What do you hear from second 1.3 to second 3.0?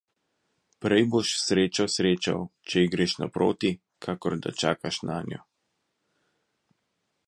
srečo srečal, če ji